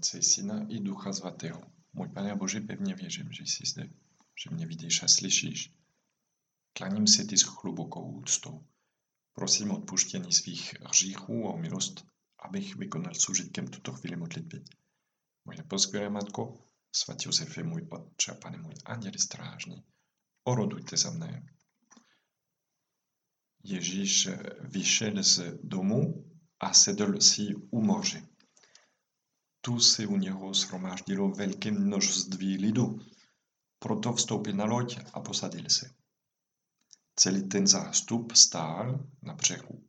[0.00, 1.62] Otce, Syna i Ducha Svatého.
[1.92, 3.90] Můj Pane Bože, pevně věřím, že jsi zde,
[4.44, 5.72] že mě vidíš a slyšíš.
[6.72, 8.66] Klaním se ti s hlubokou úctou.
[9.32, 12.06] Prosím o odpuštění svých hříchů a o milost,
[12.38, 14.64] abych vykonal služitkem tuto chvíli modlitby.
[15.44, 16.64] Moje poskvělé matko,
[16.96, 19.84] svatý Josefe, můj otče pane můj anděli strážní,
[20.44, 21.46] orodujte za mne.
[23.62, 24.28] Ježíš
[24.60, 26.24] vyšel z domu
[26.60, 28.29] a sedl si u moře.
[29.60, 33.00] Tu se u něho shromáždilo velké množství lidu,
[33.78, 35.90] proto vstoupil na loď a posadil se.
[37.16, 39.84] Celý ten zástup stál na břehu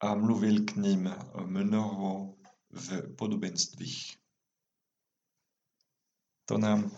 [0.00, 1.14] a mluvil k ním
[1.46, 2.36] mnoho
[2.70, 4.16] v podobenstvích.
[6.44, 6.96] To nám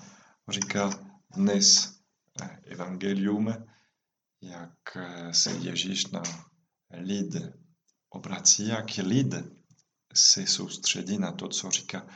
[0.48, 0.90] říká
[1.36, 1.98] dnes
[2.62, 3.54] evangelium,
[4.40, 4.96] jak
[5.32, 6.22] se Ježíš na
[6.90, 7.34] lid
[8.08, 9.34] obrací, jak lid
[10.16, 12.06] se soustředí na to, co říká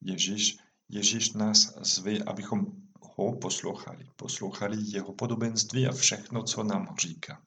[0.00, 0.58] Ježíš.
[0.88, 2.66] Ježíš nás zve, abychom
[3.00, 4.06] ho poslouchali.
[4.16, 7.42] Poslouchali jeho podobenství a všechno, co nám říká.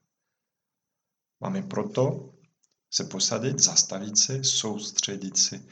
[1.39, 2.33] Máme proto
[2.91, 5.65] se posadit, zastavit se, soustředit se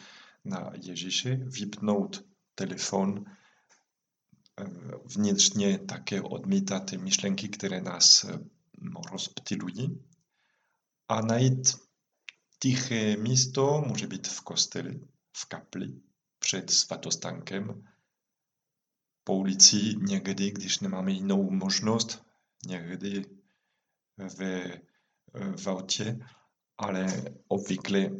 [0.45, 3.25] na Ježíše, vypnout telefon,
[5.05, 8.25] vnitřně také odmítat ty myšlenky, které nás
[9.11, 10.03] rozptilují
[11.09, 11.86] a najít
[12.59, 16.01] Tiché místo může být v kosteli, v kapli,
[16.39, 17.87] před svatostankem,
[19.23, 22.25] po ulici někdy, když nemáme jinou možnost,
[22.67, 23.25] někdy
[24.17, 24.81] ve,
[25.33, 26.19] v autě,
[26.77, 28.11] ale obvykle eh,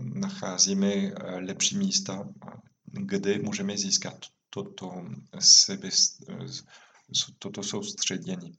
[0.00, 0.94] nacházíme
[1.40, 2.28] lepší místa,
[2.84, 5.04] kde můžeme získat toto,
[5.38, 5.88] sebe,
[7.38, 8.58] toto soustředění.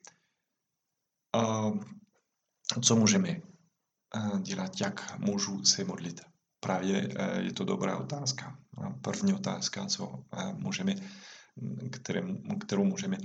[1.34, 1.72] A
[2.82, 3.42] co můžeme
[4.42, 6.22] dělat, jak můžu se modlit?
[6.59, 8.59] Právě e, je to dobrá otázka.
[9.02, 10.95] První otázka, co e, můžeme,
[11.92, 13.17] kterou, kterou můžeme,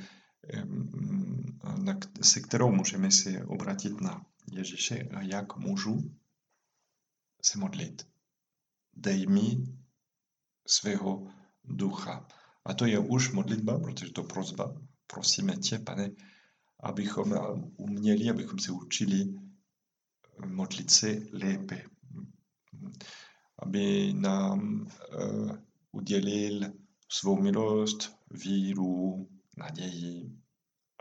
[2.22, 6.14] se kterou můžeme se obratit na Ježíše, jak můžu
[7.42, 8.06] se modlit.
[8.96, 9.66] Dej mi
[10.66, 11.26] svého
[11.64, 12.28] ducha.
[12.64, 14.74] A to je už modlitba, protože to prozba.
[15.06, 16.10] Prosíme tě, pane,
[16.80, 17.34] abychom
[17.76, 19.34] uměli, abychom se učili
[20.46, 21.82] modlit se lépe,
[23.58, 24.88] aby nám
[25.18, 25.56] uh,
[25.92, 26.72] udělil
[27.08, 30.30] svou milost, víru, naději,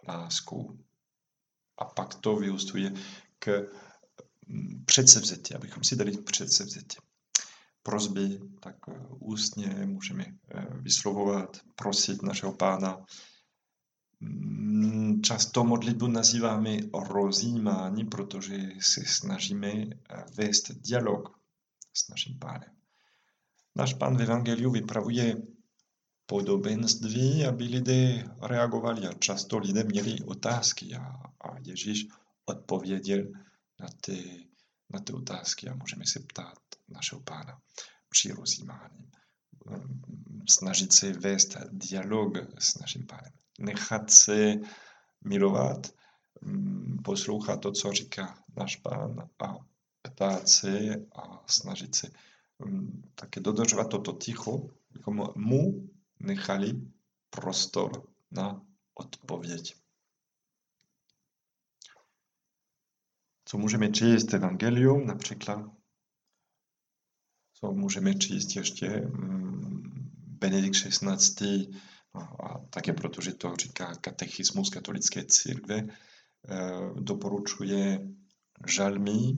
[0.07, 0.79] lásku.
[1.77, 2.93] A pak to vyústuje
[3.39, 3.71] k
[4.47, 6.97] mm, předsevzetí, abychom si dali předsevzetí.
[7.83, 13.05] Prozby, tak eh, ústně můžeme eh, vyslovovat, prosit našeho pána,
[15.21, 19.89] často modlitbu nazýváme rozjímání, protože se snažíme eh,
[20.33, 21.39] vést dialog
[21.93, 22.71] s naším pánem.
[23.75, 25.37] Náš pán v Evangeliu vypravuje
[26.25, 31.01] podobenství, aby lidé reagovali a často lidé měli otázky a,
[31.41, 32.07] a Ježíš
[32.45, 33.23] odpověděl
[33.79, 34.47] na ty,
[34.89, 37.61] na ty otázky a můžeme se ptát našeho pána
[38.09, 39.11] při rozjímání.
[40.49, 44.55] Snažit se vést dialog s naším pánem nechat se
[45.23, 45.93] milovat,
[46.41, 49.69] mm, poslouchat to, co říká náš pán a
[50.01, 52.11] ptát se a snažit se
[52.59, 56.73] mm, také dodržovat toto ticho, abychom mu nechali
[57.29, 58.61] prostor na
[58.93, 59.75] odpověď.
[63.45, 65.71] Co můžeme číst Evangelium například?
[67.53, 69.56] Co můžeme číst ještě mm,
[70.37, 71.67] Benedikt XVI
[72.15, 78.07] a také protože to říká katechismus katolické církve, eh, doporučuje
[78.67, 79.37] žalmy,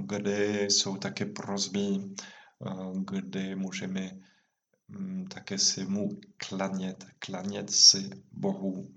[0.00, 2.70] kde jsou také prozby, eh,
[3.10, 4.10] kde můžeme
[4.88, 8.94] mm, také se mu klanět, klanět si Bohu.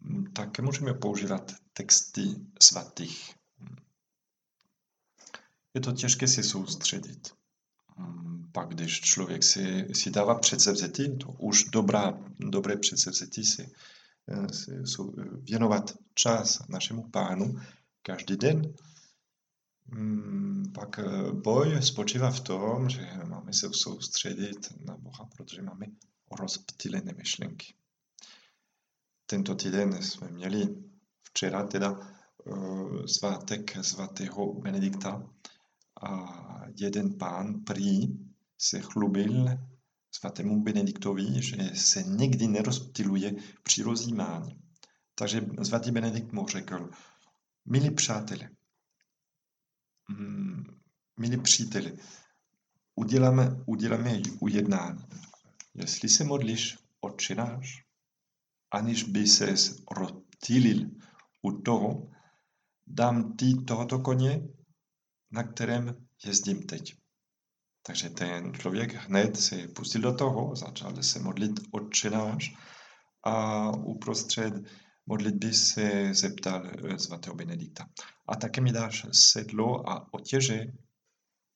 [0.00, 2.22] Mm, také můžeme používat texty
[2.62, 3.34] svatých.
[5.74, 7.38] Je to těžké se soustředit.
[8.58, 13.70] Pak když člověk si, si dává předsevzetí, to už dobrá, dobré předsevzetí si,
[14.28, 14.70] eh, si
[15.42, 17.60] věnovat čas našemu pánu
[18.02, 18.74] každý den,
[19.86, 25.86] mm, pak eh, boj spočívá v tom, že máme se soustředit na Boha, protože máme
[26.30, 27.74] rozptýlené myšlenky.
[29.26, 30.76] Tento týden jsme měli
[31.22, 35.22] včera teda eh, svátek svatého Benedikta
[36.02, 36.10] a
[36.76, 38.27] jeden pán prý
[38.58, 39.46] se chlubil
[40.10, 44.60] svatému Benediktovi, že se nikdy nerozptiluje při rozjímání.
[45.14, 46.90] Takže svatý Benedikt mu řekl,
[47.64, 48.50] milí přátelé,
[50.08, 50.64] mm,
[51.20, 51.98] milí příteli,
[52.94, 55.04] uděláme, uděláme ujednání.
[55.74, 57.84] Jestli se modlíš odčináš,
[58.70, 59.54] aniž by se
[59.90, 60.90] rozptýlil
[61.42, 62.10] u toho,
[62.86, 64.48] dám ti tohoto koně,
[65.30, 66.96] na kterém jezdím teď.
[67.88, 72.54] Takže ten člověk hned se pustil do toho, začal se modlit odčináš
[73.24, 74.54] a uprostřed
[75.06, 77.88] modlitby se zeptal eh, svatého Benedikta.
[78.26, 80.64] A také mi dáš sedlo a otěže?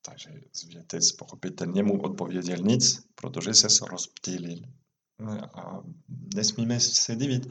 [0.05, 4.59] Takže světec pochopitelně mu odpověděl nic, protože se rozptýlil.
[5.53, 5.83] A
[6.35, 7.47] nesmíme se divit,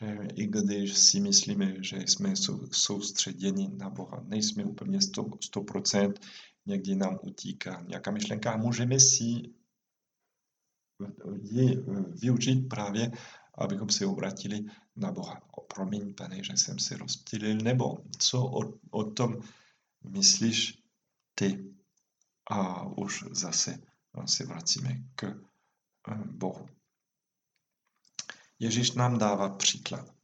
[0.00, 2.34] že i když si myslíme, že jsme
[2.72, 6.12] soustředěni na Boha, nejsme úplně 100%, 100%
[6.66, 9.52] někdy nám utíká nějaká myšlenka můžeme si
[11.42, 11.76] ji
[12.20, 13.12] využít právě,
[13.58, 14.64] abychom se obratili
[14.96, 15.42] na Boha.
[15.52, 19.42] O, promiň, pane, že jsem se rozptýlil, nebo co o, o tom
[20.04, 20.82] myslíš
[21.34, 21.74] ty?
[22.50, 23.78] A už zase
[24.26, 26.68] se vracíme k eh, Bohu.
[28.58, 30.14] Ježíš nám dává příklad,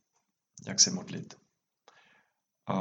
[0.67, 1.35] jak se modlit.
[2.67, 2.75] A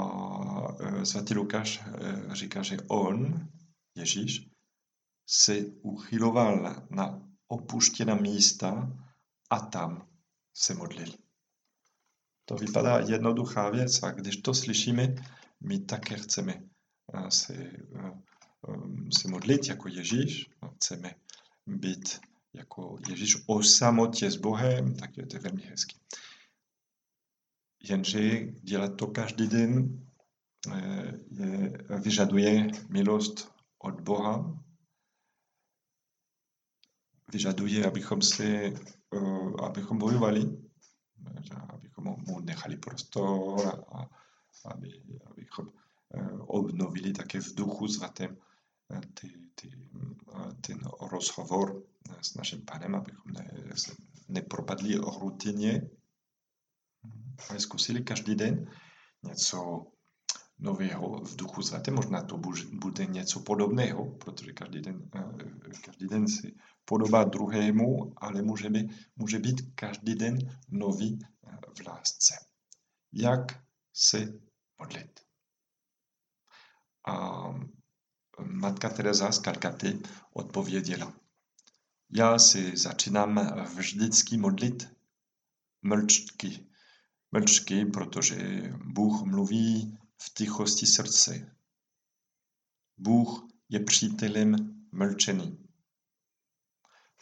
[1.04, 3.48] svatý Lukáš e, říká, že on,
[3.96, 4.50] Ježíš,
[5.30, 8.92] se uchyloval na opuštěná místa
[9.50, 10.08] a tam
[10.54, 11.14] se modlil.
[12.46, 15.16] To vypadá jednoduchá věc a když to slyšíme,
[15.62, 16.64] my také chceme
[17.30, 17.72] se,
[19.20, 21.16] se modlit jako Ježíš, chceme
[21.68, 22.20] být
[22.54, 25.96] jako Ježíš o samotě s Bohem, tak je to velmi hezky.
[27.84, 30.07] Jenže dělat to každý den eh,
[31.32, 34.64] je, vyžaduje milost od Boha,
[37.32, 40.42] vyžaduje, abychom se, eh, abychom bojovali,
[41.70, 44.10] abychom mu nechali prostor a
[44.66, 44.90] aby,
[45.26, 45.70] abychom
[46.14, 48.38] eh, obnovili také v duchu svatém
[49.14, 49.72] ty, ty,
[50.62, 50.80] ten
[51.12, 51.84] rozhovor
[52.22, 53.52] s naším panem, abychom ne,
[54.30, 55.90] nepropadli rutině,
[57.50, 58.72] ale zkusili každý den
[59.24, 59.86] něco
[60.60, 61.96] nového v duchu svatém.
[61.96, 62.38] Možná to
[62.74, 66.48] bude něco podobného, protože každý den, eh, každý den se
[66.86, 70.38] podobá druhému, ale může být, může být každý den
[70.70, 72.36] nový eh, v lásce.
[73.14, 73.64] Jak
[73.94, 74.40] se
[74.80, 75.20] modlit?
[77.08, 77.44] A
[78.40, 80.00] matka Teresa z Kalkaty
[80.34, 81.14] odpověděla.
[82.10, 83.40] Já si začínám
[83.76, 84.90] vždycky modlit
[85.82, 86.68] mlčky.
[87.32, 88.38] Mlčky, protože
[88.86, 91.56] Bůh mluví v tichosti srdce.
[92.98, 94.56] Bůh je přítelem
[94.92, 95.68] mlčení.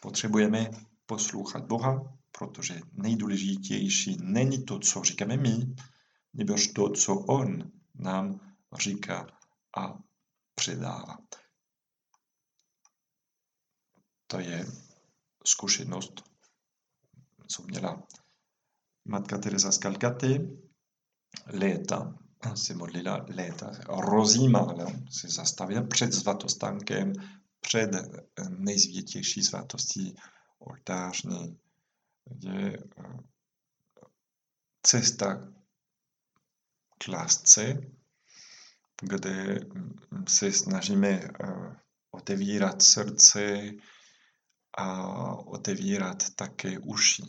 [0.02, 0.70] Potřebujeme
[1.06, 5.76] poslouchat Boha, protože nejdůležitější není to, co říkáme my,
[6.34, 9.28] nebož to, co On nám říká
[9.78, 10.00] a
[10.56, 11.18] předává.
[14.28, 14.66] To je
[15.46, 16.24] zkušenost,
[17.48, 18.04] co měla
[19.06, 20.60] matka Teresa z Kalkaty.
[21.46, 27.14] Léta se modlila, léta rozjímala, se zastavila před svatostánkem,
[27.62, 27.90] před
[28.50, 30.16] nejsvětější svatostí
[30.60, 31.60] oltářní,
[32.44, 33.18] je eh,
[34.84, 35.54] cesta
[36.98, 37.82] k lásce,
[39.02, 39.60] kde
[40.28, 41.30] se snažíme eh,
[42.12, 43.72] otevírat srdce
[44.78, 47.24] a otevírat také uši.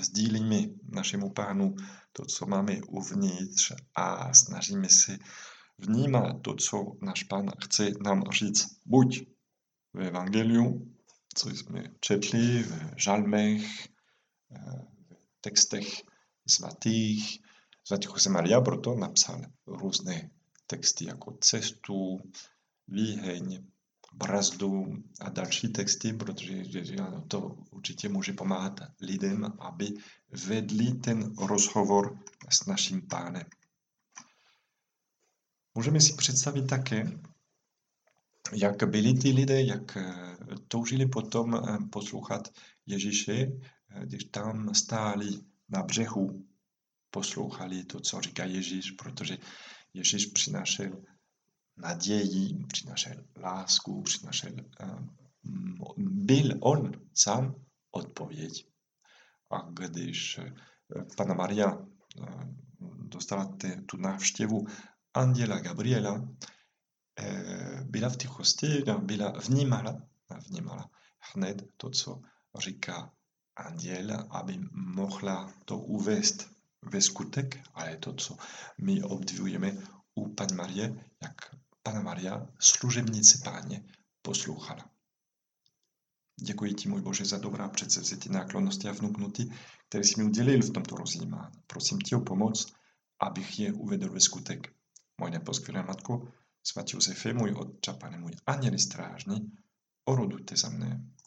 [0.00, 0.58] Sdílíme
[0.88, 1.76] našemu pánu
[2.18, 5.18] to, co máme uvnitř a snažíme se
[5.78, 8.66] vnímat to, co náš pán chce nám říct.
[8.86, 9.26] Buď
[9.92, 10.94] v Evangeliu,
[11.34, 13.88] co jsme četli v žalmech,
[14.50, 16.02] eh, v textech
[16.48, 17.40] svatých.
[17.84, 20.30] Svatý Jose Maria proto napsal různé
[20.66, 22.20] texty jako cestu,
[22.88, 23.66] výheň,
[24.12, 26.62] brazdu a další texty, protože
[27.28, 29.94] to určitě může pomáhat lidem, aby
[30.46, 32.18] vedli ten rozhovor
[32.50, 33.44] s naším pánem.
[35.74, 37.18] Můžeme si představit také,
[38.52, 40.36] jak byli ty lidé, jak eh,
[40.68, 42.48] toužili potom eh, poslouchat
[42.86, 45.28] Ježíše, eh, když tam stáli
[45.68, 46.46] na břehu,
[47.10, 49.38] poslouchali to, co říká Ježíš, protože
[49.94, 51.02] Ježíš přinášel
[51.78, 54.52] naději, přinášel lásku, přinášel,
[55.98, 57.54] byl on sám
[57.90, 58.66] odpověď.
[59.50, 60.40] A když
[61.16, 61.78] Pana Maria
[62.98, 63.56] dostala
[63.86, 64.66] tu návštěvu
[65.14, 66.28] Anděla Gabriela,
[67.84, 70.02] byla v tichosti, byla vnímala,
[70.48, 70.90] vnímala
[71.34, 72.22] hned to, co
[72.58, 73.12] říká
[73.56, 76.50] anděl, aby mohla to uvést
[76.82, 78.36] ve skutek, ale to, co
[78.80, 79.72] my obdivujeme
[80.14, 81.34] u Paní Marie, jak
[81.82, 83.84] Pana Maria, služebnice Páně,
[84.22, 84.90] poslouchala.
[86.40, 89.50] Děkuji ti, můj Bože, za dobrá předsevzetí náklonnosti a vnuknuty,
[89.88, 91.62] které jsi mi udělil v tomto rozjímání.
[91.66, 92.72] Prosím tě o pomoc,
[93.20, 94.74] abych je uvedl ve skutek.
[95.20, 96.32] Moje neposkvělá matko,
[96.62, 99.52] svatý Josefe, můj otče, pane můj anděli strážní,
[100.04, 101.10] orodujte za mne.